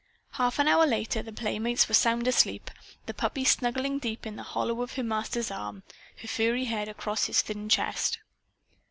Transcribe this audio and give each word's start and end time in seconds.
Half 0.31 0.57
an 0.57 0.67
hour 0.67 0.87
later 0.87 1.21
the 1.21 1.31
playmates 1.31 1.87
were 1.87 1.93
sound 1.93 2.27
asleep, 2.27 2.71
the 3.05 3.13
puppy 3.13 3.45
snuggling 3.45 3.99
deep 3.99 4.25
in 4.25 4.35
the 4.35 4.41
hollow 4.41 4.81
of 4.81 4.93
her 4.93 5.03
master's 5.03 5.51
arm, 5.51 5.83
her 6.23 6.27
furry 6.27 6.65
head 6.65 6.89
across 6.89 7.25
his 7.25 7.43
thin 7.43 7.69
chest. 7.69 8.17